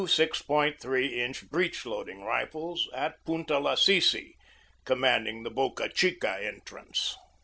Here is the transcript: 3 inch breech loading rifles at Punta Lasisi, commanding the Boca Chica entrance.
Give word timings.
3 0.79 1.21
inch 1.23 1.47
breech 1.51 1.85
loading 1.85 2.23
rifles 2.23 2.89
at 2.91 3.23
Punta 3.23 3.59
Lasisi, 3.59 4.33
commanding 4.83 5.43
the 5.43 5.51
Boca 5.51 5.89
Chica 5.89 6.39
entrance. 6.41 7.15